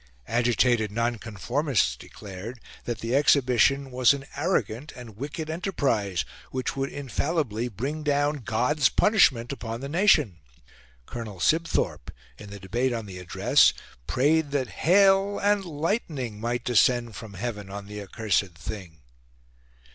Agitated 0.27 0.91
nonconformists 0.91 1.95
declared 1.95 2.59
that 2.85 3.01
the 3.01 3.15
Exhibition 3.15 3.91
was 3.91 4.13
an 4.15 4.25
arrogant 4.35 4.91
and 4.95 5.15
wicked 5.15 5.47
enterprise 5.47 6.25
which 6.49 6.75
would 6.75 6.89
infallibly 6.91 7.67
bring 7.67 8.01
down 8.01 8.37
God's 8.37 8.89
punishment 8.89 9.51
upon 9.51 9.79
the 9.79 9.87
nation. 9.87 10.39
Colonel 11.05 11.39
Sibthorpe, 11.39 12.09
in 12.39 12.49
the 12.49 12.59
debate 12.59 12.93
on 12.93 13.05
the 13.05 13.19
Address, 13.19 13.73
prayed 14.07 14.49
that 14.49 14.69
hail 14.89 15.37
and 15.37 15.63
lightning 15.65 16.41
might 16.41 16.63
descend 16.65 17.15
from 17.15 17.35
heaven 17.35 17.69
on 17.69 17.85
the 17.85 18.01
accursed 18.01 18.55
thing. 18.57 19.01